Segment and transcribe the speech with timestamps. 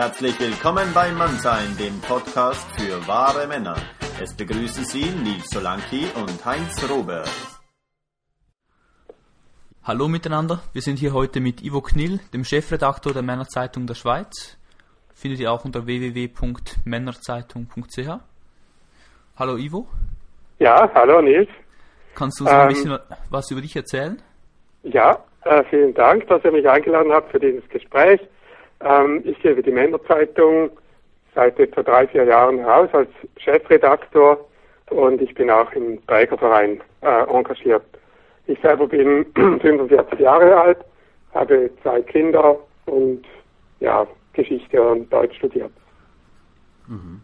[0.00, 3.74] Herzlich willkommen bei Mannsein, dem Podcast für wahre Männer.
[4.22, 7.28] Es begrüßen Sie Nils Solanki und Heinz Robert.
[9.82, 14.56] Hallo miteinander, wir sind hier heute mit Ivo Knill, dem Chefredaktor der Männerzeitung der Schweiz.
[15.16, 18.20] Findet ihr auch unter www.männerzeitung.ch.
[19.36, 19.88] Hallo Ivo.
[20.60, 21.48] Ja, hallo Nils.
[22.14, 22.96] Kannst du uns ähm, ein bisschen
[23.30, 24.22] was über dich erzählen?
[24.84, 28.20] Ja, äh, vielen Dank, dass ihr mich eingeladen habt für dieses Gespräch.
[28.80, 30.70] Ähm, ich gebe die Männerzeitung
[31.34, 34.48] seit etwa drei, vier Jahren heraus als Chefredaktor
[34.90, 37.84] und ich bin auch im Trägerverein äh, engagiert.
[38.46, 40.78] Ich selber bin 45 Jahre alt,
[41.34, 43.24] habe zwei Kinder und
[43.80, 45.72] ja, Geschichte und Deutsch studiert.
[46.86, 47.20] Mhm.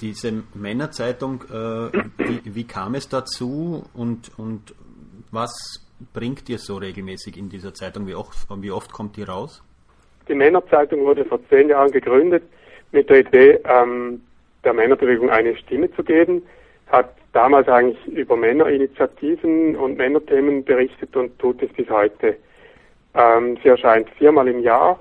[0.00, 4.74] Diese Männerzeitung, äh, wie, wie, kam es dazu und, und
[5.30, 8.06] was bringt ihr so regelmäßig in dieser Zeitung?
[8.06, 9.62] Wie oft, wie oft kommt die raus?
[10.28, 12.42] Die Männerzeitung wurde vor zehn Jahren gegründet
[12.92, 14.22] mit der Idee, ähm,
[14.64, 16.42] der Männerbewegung eine Stimme zu geben.
[16.88, 22.36] Hat damals eigentlich über Männerinitiativen und Männerthemen berichtet und tut es bis heute.
[23.14, 24.98] Ähm, sie erscheint viermal im Jahr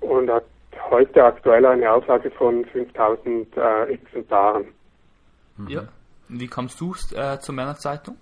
[0.00, 0.44] und hat
[0.90, 4.66] heute aktuell eine Auflage von 5000 äh, Exemplaren.
[5.56, 5.68] Mhm.
[5.68, 5.88] Ja.
[6.28, 8.16] Wie kommst du äh, zur Männerzeitung?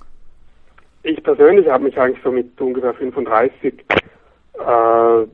[1.03, 3.85] Ich persönlich habe mich eigentlich so mit ungefähr 35
[4.55, 5.27] äh,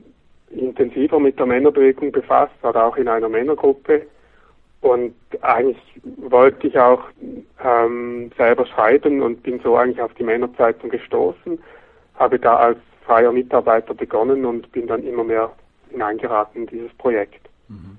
[0.57, 4.05] intensiver mit der Männerbewegung befasst, war auch in einer Männergruppe.
[4.81, 5.77] Und eigentlich
[6.17, 7.03] wollte ich auch
[7.63, 11.57] ähm, selber schreiben und bin so eigentlich auf die Männerzeitung gestoßen,
[12.15, 15.53] habe da als freier Mitarbeiter begonnen und bin dann immer mehr
[15.89, 17.49] hineingeraten in dieses Projekt.
[17.69, 17.97] Mhm.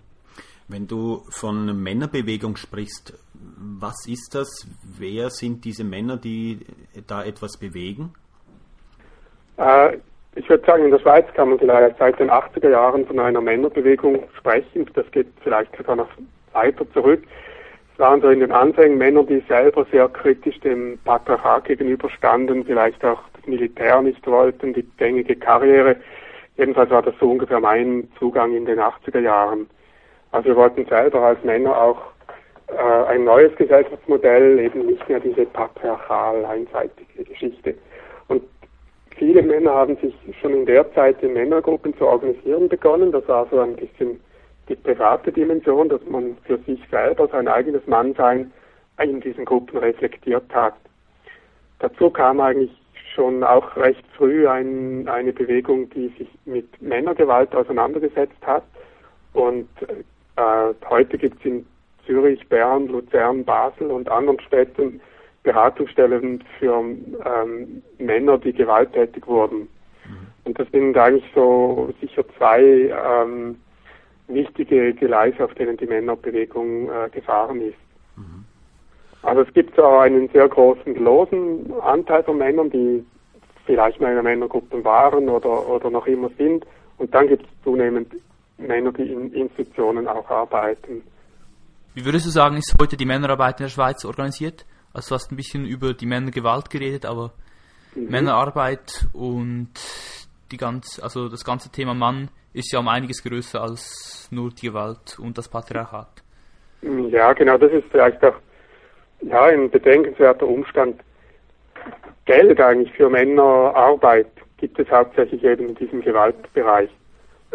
[0.68, 4.48] Wenn du von Männerbewegung sprichst, was ist das?
[4.98, 6.60] Wer sind diese Männer, die
[7.06, 8.14] da etwas bewegen?
[9.56, 9.98] Äh,
[10.36, 13.40] ich würde sagen, in der Schweiz kann man vielleicht seit den 80er Jahren von einer
[13.40, 14.90] Männerbewegung sprechen.
[14.94, 16.08] Das geht vielleicht sogar noch
[16.52, 17.22] weiter zurück.
[17.92, 23.04] Es waren so in den Anfängen Männer, die selber sehr kritisch dem Patriarchat gegenüberstanden, vielleicht
[23.04, 25.96] auch das Militär nicht wollten, die gängige Karriere.
[26.56, 29.68] Jedenfalls war das so ungefähr mein Zugang in den 80er Jahren.
[30.32, 32.02] Also wir wollten selber als Männer auch
[32.66, 37.76] äh, ein neues Gesellschaftsmodell, eben nicht mehr diese patriarchal einseitige Geschichte.
[38.26, 38.42] Und
[39.16, 43.12] viele Männer haben sich schon in der Zeit in Männergruppen zu organisieren begonnen.
[43.12, 44.20] Das war so ein bisschen
[44.68, 48.52] die private Dimension, dass man für sich selber sein eigenes Mannsein
[49.02, 50.74] in diesen Gruppen reflektiert hat.
[51.80, 52.70] Dazu kam eigentlich
[53.14, 58.64] schon auch recht früh ein, eine Bewegung, die sich mit Männergewalt auseinandergesetzt hat.
[59.32, 59.68] Und
[60.36, 61.66] äh, heute gibt es in
[62.06, 65.00] Zürich, Bern, Luzern, Basel und anderen Städten
[65.44, 69.68] Beratungsstellen für ähm, Männer, die gewalttätig wurden.
[70.06, 70.26] Mhm.
[70.44, 73.56] Und das sind eigentlich so sicher zwei ähm,
[74.26, 77.76] wichtige Gleise, auf denen die Männerbewegung äh, gefahren ist.
[78.16, 78.44] Mhm.
[79.22, 83.04] Also es gibt auch einen sehr großen losen Anteil von Männern, die
[83.66, 86.66] vielleicht mal in einer Männergruppe waren oder, oder noch immer sind.
[86.96, 88.14] Und dann gibt es zunehmend
[88.58, 91.02] Männer, die in Institutionen auch arbeiten.
[91.94, 94.64] Wie würdest du sagen, ist heute die Männerarbeit in der Schweiz organisiert?
[94.94, 97.32] Also du hast ein bisschen über die Männergewalt geredet, aber
[97.94, 98.10] mhm.
[98.10, 99.72] Männerarbeit und
[100.52, 104.68] die ganz, also das ganze Thema Mann ist ja um einiges größer als nur die
[104.68, 106.22] Gewalt und das Patriarchat.
[107.10, 108.36] Ja, genau, das ist vielleicht auch
[109.22, 111.00] ja, ein bedenkenswerter Umstand.
[112.24, 116.90] Geld eigentlich für Männerarbeit gibt es hauptsächlich eben in diesem Gewaltbereich.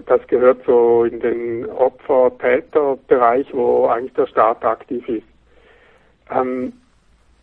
[0.05, 5.25] Das gehört so in den Opfer-Täter-Bereich, wo eigentlich der Staat aktiv ist.
[6.29, 6.73] Ähm,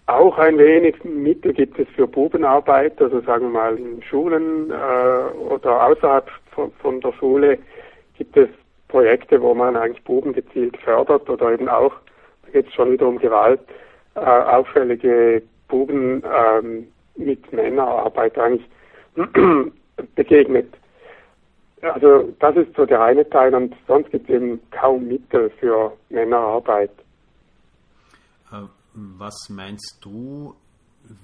[0.07, 5.37] auch ein wenig Mittel gibt es für Bubenarbeit, also sagen wir mal in Schulen äh,
[5.37, 7.59] oder außerhalb von, von, der Schule
[8.17, 8.49] gibt es
[8.89, 11.93] Projekte, wo man eigentlich Buben gezielt fördert oder eben auch,
[12.45, 13.61] da geht es schon wieder um Gewalt,
[14.15, 18.69] äh, auffällige Buben ähm, mit Männerarbeit eigentlich
[20.15, 20.73] begegnet.
[21.83, 25.93] Also das ist so der eine Teil und sonst gibt es eben kaum Mittel für
[26.11, 26.91] Männerarbeit.
[28.97, 30.55] Äh, was meinst du,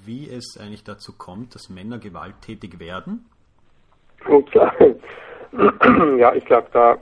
[0.04, 3.26] wie es eigentlich dazu kommt, dass Männer gewalttätig werden?
[6.16, 6.96] Ja, ich glaube, da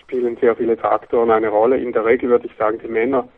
[0.00, 1.78] spielen sehr viele Faktoren eine Rolle.
[1.78, 3.28] In der Regel würde ich sagen, die Männer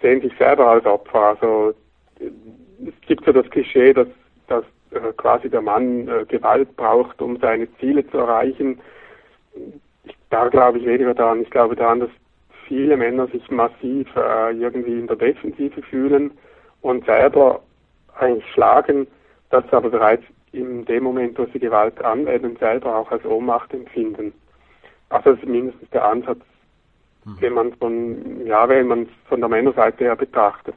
[0.00, 1.20] sehen sich selber als Opfer.
[1.20, 1.74] Also
[2.20, 4.06] es gibt so das Klischee, dass,
[4.46, 8.80] dass äh, quasi der Mann äh, Gewalt braucht, um seine Ziele zu erreichen.
[10.04, 11.42] Ich, da glaube ich weniger daran.
[11.42, 12.10] Ich glaube daran, dass
[12.66, 16.30] viele Männer sich massiv äh, irgendwie in der Defensive fühlen
[16.80, 17.62] und selber
[18.18, 19.06] eigentlich schlagen,
[19.50, 24.32] das aber bereits in dem Moment, wo sie Gewalt anwenden, selber auch als Ohnmacht empfinden.
[25.08, 26.40] Also das ist mindestens der Ansatz
[27.24, 27.36] mhm.
[27.40, 30.74] wenn man von, ja, wenn man es von der Männerseite her betrachtet.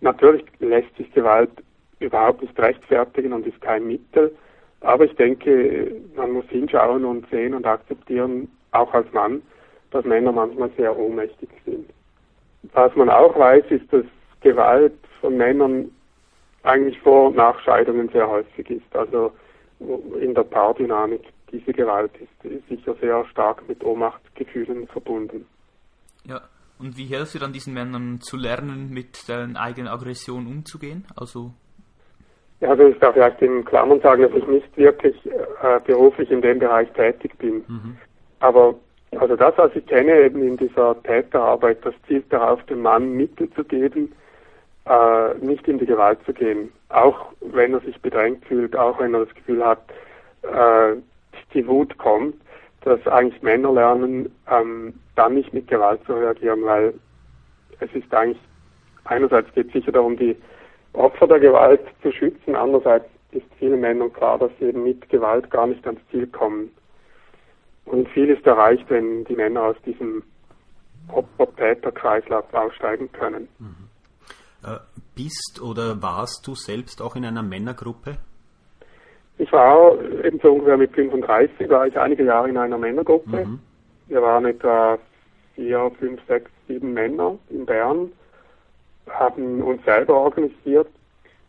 [0.00, 1.50] Natürlich lässt sich Gewalt
[1.98, 4.34] überhaupt nicht rechtfertigen und ist kein Mittel.
[4.80, 9.42] Aber ich denke, man muss hinschauen und sehen und akzeptieren, auch als Mann,
[9.90, 11.90] dass Männer manchmal sehr ohnmächtig sind.
[12.72, 14.04] Was man auch weiß, ist, dass
[14.40, 15.90] Gewalt von Männern
[16.62, 18.96] eigentlich vor und nach Scheidungen sehr häufig ist.
[18.96, 19.32] Also
[20.20, 21.22] in der Paardynamik,
[21.52, 25.46] diese Gewalt ist sicher sehr stark mit Ohnmachtgefühlen verbunden.
[26.24, 26.40] Ja,
[26.78, 31.06] und wie hilft ihr dann diesen Männern zu lernen, mit deren eigenen Aggression umzugehen?
[31.14, 31.52] Also
[32.60, 36.40] ja, also ich darf vielleicht in Klammern sagen, dass ich nicht wirklich äh, beruflich in
[36.40, 37.64] dem Bereich tätig bin.
[37.68, 37.96] Mhm.
[38.40, 38.74] Aber
[39.12, 43.50] also das, was ich kenne eben in dieser Täterarbeit, das zielt darauf, dem Mann Mittel
[43.52, 44.12] zu geben,
[44.86, 46.72] äh, nicht in die Gewalt zu gehen.
[46.88, 49.82] Auch wenn er sich bedrängt fühlt, auch wenn er das Gefühl hat,
[50.42, 50.96] äh,
[51.54, 52.34] die Wut kommt,
[52.82, 56.94] dass eigentlich Männer lernen, ähm, dann nicht mit Gewalt zu reagieren, weil
[57.80, 58.40] es ist eigentlich,
[59.04, 60.36] einerseits geht es sicher darum, die
[60.92, 65.50] Opfer der Gewalt zu schützen, andererseits ist vielen Männern klar, dass sie eben mit Gewalt
[65.50, 66.70] gar nicht ans Ziel kommen.
[67.86, 70.22] Und viel ist erreicht, wenn die Männer aus diesem
[71.08, 73.48] Opfer-Täter-Kreislauf aussteigen können.
[73.58, 73.88] Mhm.
[74.64, 74.78] Äh,
[75.14, 78.18] bist oder warst du selbst auch in einer Männergruppe?
[79.38, 83.44] Ich war eben so ungefähr mit 35, war ich einige Jahre in einer Männergruppe.
[83.46, 83.60] Mhm.
[84.08, 84.98] Wir waren etwa
[85.54, 88.10] vier, fünf, sechs, sieben Männer in Bern,
[89.08, 90.88] haben uns selber organisiert.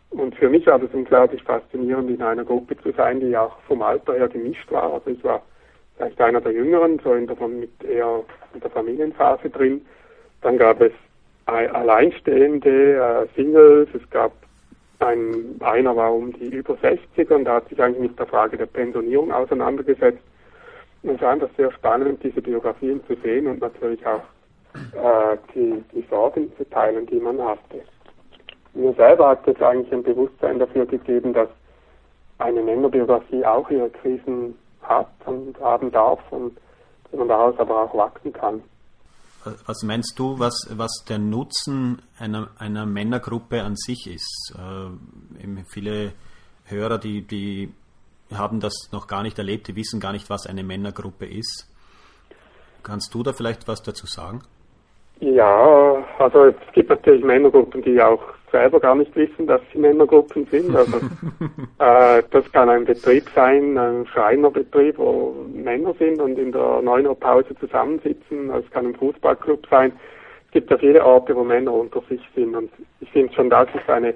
[0.10, 3.82] Und für mich war das unglaublich faszinierend, in einer Gruppe zu sein, die auch vom
[3.82, 4.94] Alter her gemischt war.
[4.94, 5.42] Also ich war
[5.98, 8.24] vielleicht einer der Jüngeren, so in der, mit eher
[8.54, 9.86] in der Familienphase drin.
[10.42, 10.92] Dann gab es
[11.46, 14.32] alleinstehende äh, Singles, es gab
[15.00, 18.58] ein, einer war um die über 60 und da hat sich eigentlich mit der Frage
[18.58, 20.22] der Pensionierung auseinandergesetzt.
[21.04, 24.24] Und es war einfach sehr spannend, diese Biografien zu sehen und natürlich auch
[24.76, 27.82] äh, die, die Sorgen zu teilen, die man hatte.
[28.74, 31.50] Mir selber hat es eigentlich ein Bewusstsein dafür gegeben, dass
[32.40, 34.56] eine Männerbiografie auch ihre Krisen
[34.88, 36.58] hat und haben darf und
[37.04, 38.62] dass man daraus aber auch wachsen kann.
[39.66, 44.54] Was meinst du, was, was der Nutzen einer, einer Männergruppe an sich ist?
[44.58, 46.12] Äh, viele
[46.66, 47.74] Hörer, die, die
[48.36, 51.72] haben das noch gar nicht erlebt, die wissen gar nicht, was eine Männergruppe ist.
[52.84, 54.42] Kannst du da vielleicht was dazu sagen?
[55.20, 58.22] Ja, also es gibt natürlich Männergruppen, die auch
[58.52, 60.76] selber gar nicht wissen, dass sie Männergruppen sind.
[60.76, 60.98] Also
[61.80, 67.08] äh, das kann ein Betrieb sein, ein Schreinerbetrieb, wo Männer sind und in der 9
[67.08, 68.50] Uhr Pause zusammensitzen.
[68.52, 69.92] Es kann ein Fußballclub sein.
[70.46, 72.56] Es gibt ja viele Orte, wo Männer unter sich sind.
[72.56, 72.72] Und
[73.02, 74.14] ich finde schon, das ist eine,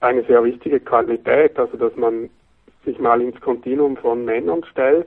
[0.00, 2.28] eine sehr wichtige Qualität, also dass man
[2.84, 5.06] sich mal ins Kontinuum von Männern stellt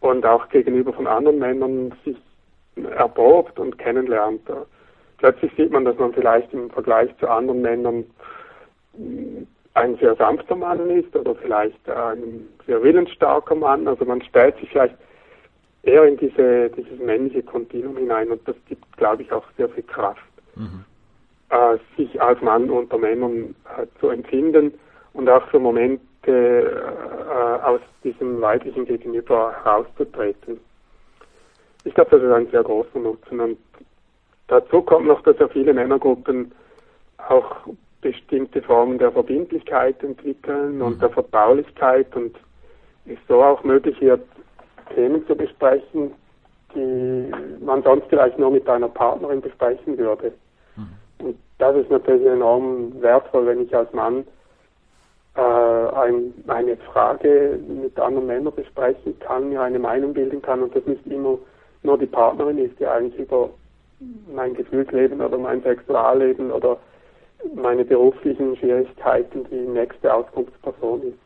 [0.00, 2.16] und auch gegenüber von anderen Männern sich
[2.96, 4.42] erprobt und kennenlernt.
[5.18, 8.04] Plötzlich sieht man, dass man vielleicht im Vergleich zu anderen Männern
[9.74, 13.88] ein sehr sanfter Mann ist oder vielleicht ein sehr willensstarker Mann.
[13.88, 14.96] Also man stellt sich vielleicht
[15.82, 19.82] eher in diese, dieses männliche Kontinuum hinein und das gibt, glaube ich, auch sehr viel
[19.82, 20.22] Kraft,
[20.54, 20.84] mhm.
[21.50, 24.72] äh, sich als Mann unter Männern äh, zu empfinden
[25.12, 30.60] und auch für Momente äh, aus diesem weiblichen Gegenüber herauszutreten.
[31.84, 33.40] Ich glaube, das ist ein sehr großer Nutzen.
[33.40, 33.58] Und
[34.48, 36.52] dazu kommt noch, dass ja viele Männergruppen
[37.28, 37.56] auch
[38.00, 41.00] bestimmte Formen der Verbindlichkeit entwickeln und mhm.
[41.00, 42.36] der Vertraulichkeit und
[43.06, 44.22] es so auch möglich wird,
[44.94, 46.12] Themen zu besprechen,
[46.74, 47.30] die
[47.64, 50.32] man sonst vielleicht nur mit einer Partnerin besprechen würde.
[50.76, 51.26] Mhm.
[51.26, 54.24] Und das ist natürlich enorm wertvoll, wenn ich als Mann
[55.36, 60.76] äh, ein, eine Frage mit anderen Männern besprechen kann, mir eine Meinung bilden kann und
[60.76, 61.38] das nicht immer
[61.82, 63.50] nur die Partnerin ist, die eigentlich über
[64.34, 66.78] mein Gefühlsleben oder mein Sexualleben oder
[67.54, 71.18] meine beruflichen Schwierigkeiten die nächste Auskunftsperson ist.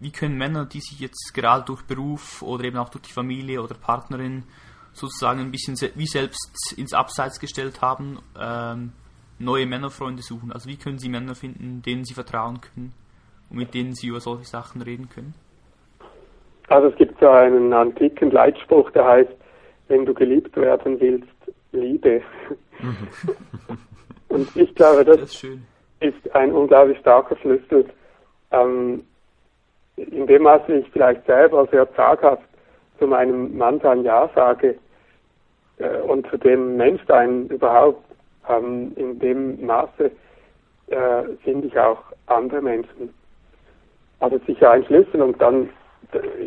[0.00, 3.62] Wie können Männer, die sich jetzt gerade durch Beruf oder eben auch durch die Familie
[3.62, 4.44] oder Partnerin
[4.92, 8.92] sozusagen ein bisschen wie selbst ins Abseits gestellt haben, ähm,
[9.38, 10.52] neue Männerfreunde suchen?
[10.52, 12.92] Also wie können sie Männer finden, denen sie vertrauen können
[13.50, 15.34] und mit denen sie über solche Sachen reden können?
[16.68, 19.32] Also es gibt so einen antiken Leitspruch, der heißt,
[19.88, 21.35] wenn du geliebt werden willst,
[21.72, 22.22] liebe.
[24.28, 25.44] Und ich glaube, das, das ist,
[26.00, 27.86] ist, ein unglaublich starker Schlüssel.
[28.50, 29.04] Ähm,
[29.96, 32.42] in dem Maße ich vielleicht selber sehr zaghaft
[32.98, 34.76] zu meinem Mann sein Ja sage
[35.78, 38.04] äh, und zu dem Menschsein überhaupt,
[38.48, 40.10] ähm, in dem Maße
[40.88, 43.12] äh, finde ich auch andere Menschen.
[44.20, 45.68] Also sicher ein Schlüssel und dann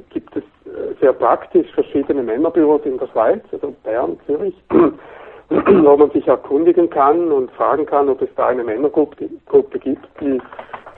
[0.09, 4.55] gibt es äh, sehr praktisch verschiedene Männerbüros in der Schweiz, also Bern, Zürich,
[5.49, 10.07] wo man sich erkundigen kann und fragen kann, ob es da eine Männergruppe Gruppe gibt,
[10.21, 10.41] die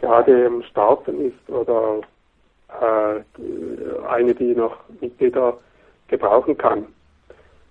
[0.01, 2.01] gerade im Starten ist oder
[2.81, 3.21] äh,
[4.07, 5.57] eine, die noch Mitglieder
[6.07, 6.85] gebrauchen kann.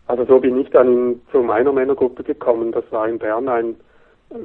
[0.06, 2.72] Also so bin ich dann zu meiner Männergruppe gekommen.
[2.72, 3.76] Das war in Bern ein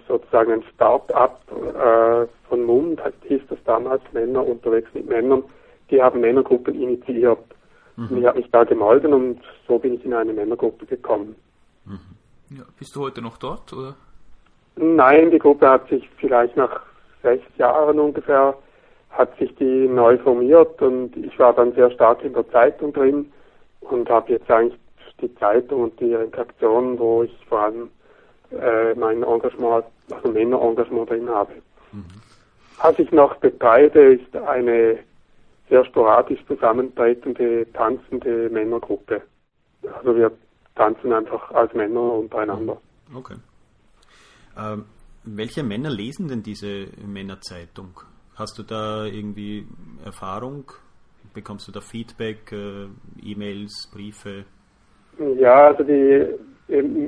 [0.08, 5.44] sozusagen ein Start-up äh, von MUM, das hieß das damals, Männer unterwegs mit Männern.
[5.90, 7.40] Die haben Männergruppen initiiert.
[7.98, 8.18] Mhm.
[8.18, 11.36] ich habe mich da gemeldet und so bin ich in eine Männergruppe gekommen.
[11.86, 12.58] Mhm.
[12.58, 13.96] Ja, bist du heute noch dort, oder?
[14.76, 16.82] Nein, die Gruppe hat sich vielleicht nach
[17.24, 18.58] sechs Jahren ungefähr,
[19.12, 23.32] hat sich die neu formiert und ich war dann sehr stark in der Zeitung drin
[23.80, 24.80] und habe jetzt eigentlich
[25.22, 27.90] die Zeitung und die Redaktion, wo ich vor allem
[28.52, 31.54] äh, mein Engagement, also Männerengagement drin habe.
[31.94, 32.06] Mhm.
[32.82, 35.00] Was ich noch betreibe, ist eine
[35.70, 39.22] sehr sporadisch zusammentretende, tanzende Männergruppe.
[39.98, 40.32] Also wir
[40.76, 42.78] tanzen einfach als Männer untereinander.
[43.14, 43.36] Okay.
[44.58, 44.86] Ähm,
[45.24, 48.00] welche Männer lesen denn diese Männerzeitung?
[48.36, 49.66] Hast du da irgendwie
[50.04, 50.72] Erfahrung?
[51.34, 52.88] Bekommst du da Feedback, äh,
[53.24, 54.46] E-Mails, Briefe?
[55.38, 56.28] Ja, also die,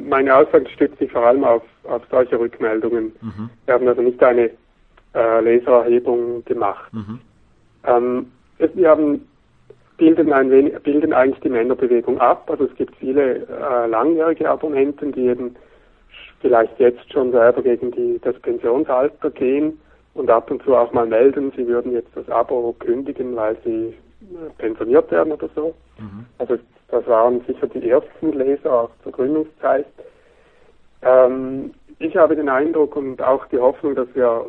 [0.07, 3.11] meine Aussage stützt sich vor allem auf, auf solche Rückmeldungen.
[3.21, 3.49] Mhm.
[3.65, 4.51] Wir haben also nicht eine
[5.13, 6.93] äh, Lesererhebung gemacht.
[6.93, 7.19] Mhm.
[7.83, 9.27] Ähm, wir haben
[9.97, 12.49] bilden, ein wenig, bilden eigentlich die Männerbewegung ab.
[12.49, 15.55] Also es gibt viele äh, langjährige Abonnenten, die eben
[16.39, 19.79] vielleicht jetzt schon selber gegen die, das Pensionsalter gehen
[20.13, 23.87] und ab und zu auch mal melden, sie würden jetzt das Abo kündigen, weil sie
[23.87, 25.73] äh, pensioniert werden oder so.
[25.99, 26.25] Mhm.
[26.37, 26.57] Also
[26.89, 29.85] das waren sicher die ersten Leser auch zur Gründungszeit.
[31.01, 34.45] Ähm, ich habe den Eindruck und auch die Hoffnung, dass wir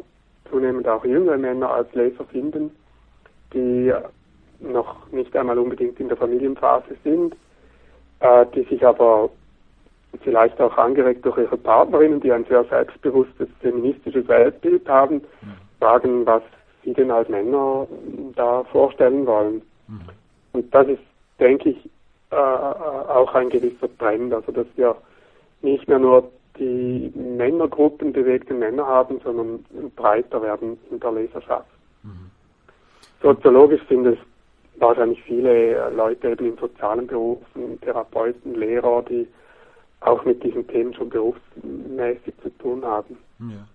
[0.50, 2.70] zunehmend auch jüngere Männer als Leser finden,
[3.52, 3.92] die
[4.60, 7.34] noch nicht einmal unbedingt in der Familienphase sind,
[8.20, 9.30] äh, die sich aber
[10.22, 15.54] vielleicht auch angeregt durch ihre Partnerinnen, die ein sehr selbstbewusstes feministisches Weltbild haben, mhm.
[15.78, 16.42] fragen, was
[16.84, 17.86] sie denn als Männer
[18.34, 19.62] da vorstellen wollen.
[19.86, 20.00] Mhm.
[20.52, 21.02] Und das ist,
[21.38, 21.90] denke ich,
[22.30, 24.96] äh, auch ein gewisser Trend, also dass wir
[25.62, 29.64] nicht mehr nur die Männergruppen bewegte Männer haben, sondern
[29.94, 31.68] breiter werden in der Leserschaft.
[33.22, 34.18] Soziologisch sind es
[34.76, 39.26] wahrscheinlich viele Leute eben in sozialen Berufen, Therapeuten, Lehrer, die
[40.00, 43.18] auch mit diesen Themen schon berufsmäßig zu tun haben.
[43.40, 43.66] Ja.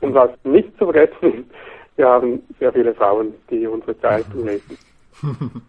[0.00, 1.50] Und was nicht zu vergessen ist,
[1.96, 4.78] wir haben sehr viele Frauen, die unsere Zeitung lesen.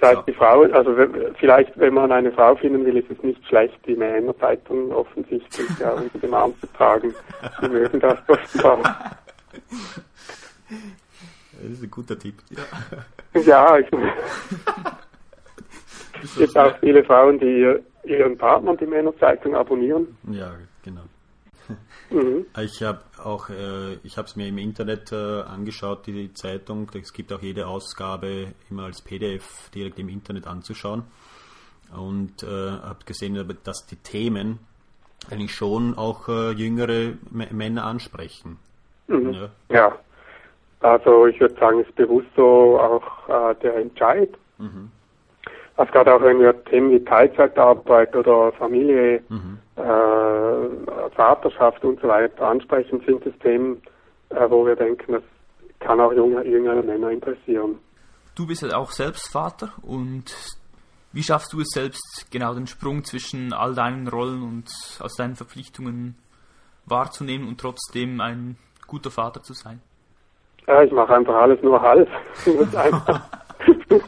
[0.00, 0.94] Das heißt, die Frauen, also
[1.38, 5.92] vielleicht, wenn man eine Frau finden will, ist es nicht schlecht, die Männerzeitung offensichtlich ja,
[5.92, 7.14] unter dem Arm zu tragen.
[7.60, 9.18] Sie mögen das offenbar.
[11.60, 12.36] Das ist ein guter Tipp.
[12.50, 13.86] Ja, ja ich,
[16.22, 20.16] es gibt auch viele Frauen, die ihren Partner die Männerzeitung abonnieren.
[20.30, 21.02] Ja, genau.
[22.10, 22.46] Mhm.
[22.60, 26.88] Ich habe auch, äh, ich habe es mir im Internet äh, angeschaut, die Zeitung.
[26.94, 31.02] Es gibt auch jede Ausgabe immer als PDF direkt im Internet anzuschauen
[31.96, 33.34] und äh, habe gesehen,
[33.64, 34.60] dass die Themen
[35.30, 38.58] eigentlich schon auch jüngere M Männer ansprechen.
[39.08, 39.32] Mhm.
[39.32, 39.50] Ja.
[39.70, 39.98] ja.
[40.80, 44.30] Also ich würde sagen, es ist bewusst so auch äh, der Entscheid.
[44.58, 44.90] Mhm.
[45.76, 49.58] Also gerade auch wenn wir Themen wie Teilzeitarbeit oder Familie, mhm.
[49.76, 53.82] äh, Vaterschaft und so weiter ansprechen, sind es Themen,
[54.30, 55.22] äh, wo wir denken, das
[55.80, 57.78] kann auch junge, jüngere Männer interessieren.
[58.34, 60.34] Du bist ja auch selbst Vater und
[61.12, 64.68] wie schaffst du es selbst, genau den Sprung zwischen all deinen Rollen und
[65.00, 66.16] aus deinen Verpflichtungen
[66.84, 68.56] wahrzunehmen und trotzdem ein
[68.86, 69.80] guter Vater zu sein?
[70.66, 72.08] Ja, ich mache einfach alles nur halb.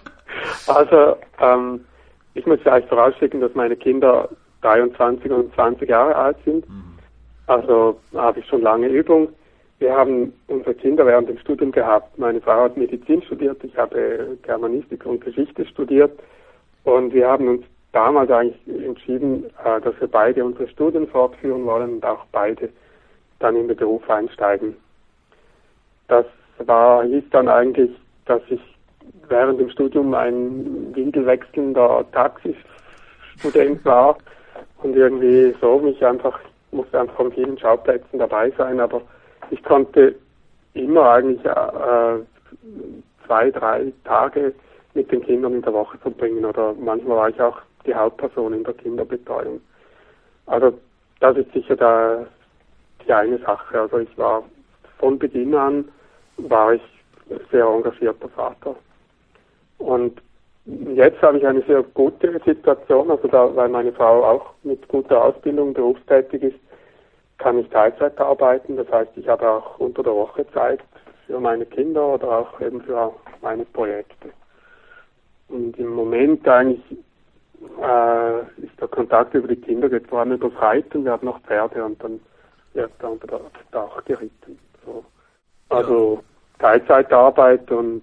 [0.67, 1.85] Also, ähm,
[2.35, 4.29] ich muss vielleicht vorausschicken, dass meine Kinder
[4.63, 6.69] 23 und 20 Jahre alt sind.
[6.69, 6.85] Mhm.
[7.47, 9.29] Also habe ich schon lange Übung.
[9.79, 12.19] Wir haben unsere Kinder während dem Studium gehabt.
[12.19, 16.13] Meine Frau hat Medizin studiert, ich habe Germanistik und Geschichte studiert.
[16.85, 21.95] Und wir haben uns damals eigentlich entschieden, äh, dass wir beide unsere Studien fortführen wollen
[21.95, 22.69] und auch beide
[23.39, 24.77] dann in den Beruf einsteigen.
[26.09, 26.27] Das
[26.67, 27.91] war, hieß dann eigentlich,
[28.27, 28.61] dass ich
[29.29, 34.17] während dem Studium ein winkelwechselnder Taxistudent war
[34.83, 36.39] und irgendwie so mich einfach,
[36.71, 39.03] musste einfach von vielen Schauplätzen dabei sein, aber
[39.51, 40.15] ich konnte
[40.75, 42.19] immer eigentlich äh,
[43.27, 44.55] zwei, drei Tage
[44.95, 48.65] mit den Kindern in der Woche verbringen oder manchmal war ich auch die Hauptperson in
[48.65, 49.61] der Kinderbetreuung.
[50.47, 50.79] Also
[51.21, 52.27] das ist sicher der,
[53.07, 53.81] die eine Sache.
[53.81, 54.43] Also ich war
[54.99, 55.89] von Beginn an
[56.39, 56.83] war ich
[57.51, 58.77] sehr engagierter Vater.
[59.79, 60.21] Und
[60.67, 65.25] jetzt habe ich eine sehr gute Situation, also da, weil meine Frau auch mit guter
[65.25, 66.59] Ausbildung berufstätig ist,
[67.39, 68.77] kann ich Teilzeit arbeiten.
[68.77, 70.81] Das heißt, ich habe auch unter der Woche Zeit
[71.27, 74.31] für meine Kinder oder auch eben für meine Projekte.
[75.49, 76.83] Und im Moment eigentlich
[77.83, 81.05] äh, ist der Kontakt über die Kinder geht vor allem über Reiten.
[81.05, 82.21] Wir haben noch Pferde und dann
[82.75, 83.41] wird da unter das
[83.71, 84.59] Dach geritten.
[85.71, 85.77] So.
[85.77, 86.23] Also ja.
[86.59, 88.03] Teilzeitarbeit und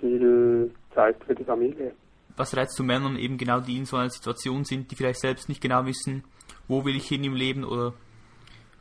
[0.00, 1.92] viel Zeit für die Familie.
[2.36, 5.48] Was reizt du Männern eben genau, die in so einer Situation sind, die vielleicht selbst
[5.48, 6.24] nicht genau wissen,
[6.68, 7.94] wo will ich hin im Leben oder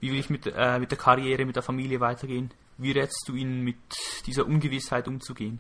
[0.02, 2.52] wie will ich mit, äh, mit der Karriere, mit der Familie weitergehen?
[2.78, 3.78] Wie rätst du ihnen mit
[4.28, 5.60] dieser Ungewissheit umzugehen?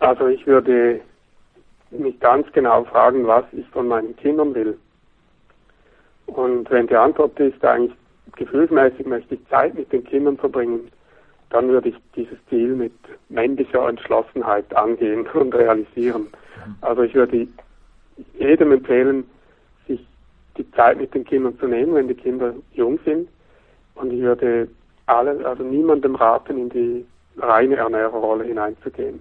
[0.00, 1.00] Also ich würde
[1.90, 4.78] mich ganz genau fragen, was ich von meinen Kindern will.
[6.26, 7.96] Und wenn die Antwort ist, eigentlich
[8.36, 10.90] gefühlsmäßig möchte ich Zeit mit den Kindern verbringen,
[11.54, 12.92] dann würde ich dieses Ziel mit
[13.28, 16.26] männlicher Entschlossenheit angehen und realisieren.
[16.80, 17.46] Also ich würde
[18.36, 19.24] jedem empfehlen,
[19.86, 20.04] sich
[20.58, 23.28] die Zeit mit den Kindern zu nehmen, wenn die Kinder jung sind.
[23.94, 24.68] Und ich würde
[25.06, 27.06] alle, also niemandem raten, in die
[27.38, 29.20] reine Ernährerrolle hineinzugehen.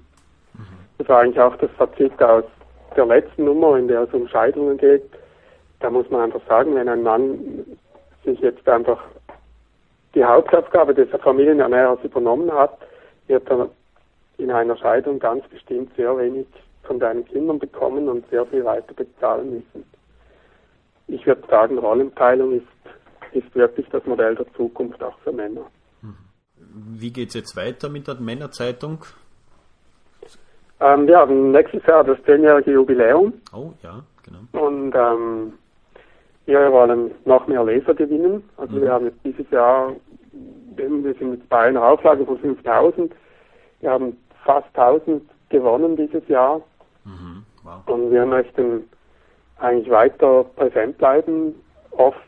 [0.98, 2.46] Das war eigentlich auch das Fazit aus
[2.96, 5.04] der letzten Nummer, in der es um Scheidungen geht.
[5.82, 7.38] Da muss man einfach sagen, wenn ein Mann
[8.26, 9.04] sich jetzt einfach
[10.16, 12.78] die Hauptaufgabe des Familienernährers übernommen hat,
[13.28, 13.70] wird er
[14.38, 16.48] in einer Scheidung ganz bestimmt sehr wenig
[16.84, 19.86] von deinen Kindern bekommen und sehr viel weiter bezahlen müssen.
[21.08, 22.66] Ich würde sagen, Rollenteilung ist,
[23.34, 25.66] ist wirklich das Modell der Zukunft auch für Männer.
[26.58, 29.06] Wie geht es jetzt weiter mit der Männerzeitung?
[30.80, 33.34] Ähm, wir haben nächstes Jahr das zehnjährige Jubiläum.
[33.54, 34.66] Oh, ja, genau.
[34.66, 35.54] Und ähm,
[36.46, 38.44] wir wollen noch mehr Leser gewinnen.
[38.58, 38.82] Also mhm.
[38.82, 39.94] wir haben jetzt dieses Jahr,
[40.76, 43.14] wir sind jetzt bei einer Auflage von 5000.
[43.80, 46.62] Wir haben fast 1000 gewonnen dieses Jahr.
[47.06, 47.44] Mhm.
[47.64, 47.88] Wow.
[47.88, 48.90] Und wir möchten
[49.60, 51.56] eigentlich weiter präsent bleiben,
[51.92, 52.20] oft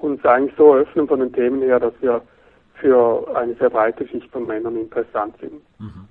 [0.00, 2.20] uns eigentlich so öffnen von den Themen her, dass wir
[2.74, 5.62] für eine sehr breite Schicht von Männern interessant sind.
[5.78, 6.08] Mhm.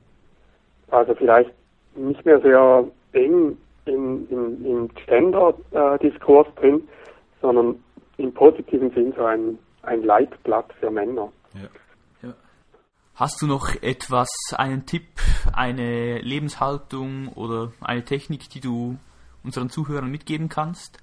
[0.89, 1.51] Also vielleicht
[1.95, 6.87] nicht mehr sehr eng im, im, im Gender-Diskurs drin,
[7.43, 7.75] sondern
[8.17, 11.31] im positiven Sinn so ein, ein Leitblatt für Männer.
[11.53, 12.27] Ja.
[12.27, 12.33] Ja.
[13.13, 15.19] Hast du noch etwas, einen Tipp,
[15.55, 18.97] eine Lebenshaltung oder eine Technik, die du
[19.43, 20.97] unseren Zuhörern mitgeben kannst?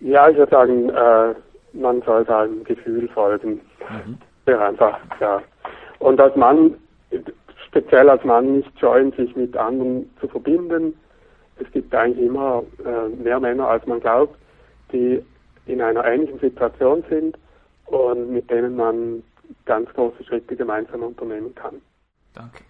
[0.00, 1.34] Ja, ich würde sagen, äh,
[1.72, 3.60] man soll seinem Gefühl folgen.
[3.88, 4.18] Mhm.
[4.46, 5.40] Sehr einfach, ja.
[6.00, 6.74] Und als Mann
[7.70, 10.94] speziell als Mann nicht scheuen, sich mit anderen zu verbinden.
[11.56, 14.36] Es gibt eigentlich immer äh, mehr Männer, als man glaubt,
[14.92, 15.22] die
[15.70, 17.38] in einer ähnlichen Situation sind
[17.86, 19.22] und mit denen man
[19.64, 21.80] ganz große Schritte gemeinsam unternehmen kann.
[22.34, 22.64] Danke.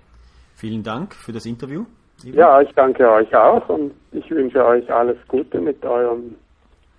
[0.55, 1.85] Vielen Dank für das Interview.
[2.23, 2.39] Ivan.
[2.39, 6.37] Ja, ich danke euch auch und ich wünsche euch alles Gute mit eurem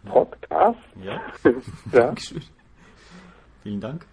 [0.06, 0.80] Podcast.
[1.04, 1.22] Ja.
[1.92, 2.06] ja.
[2.06, 2.42] Dankeschön.
[3.64, 4.06] Vielen Dank.